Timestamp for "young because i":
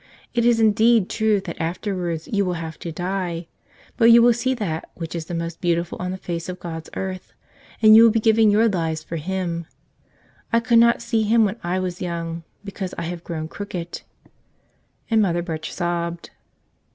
12.01-13.03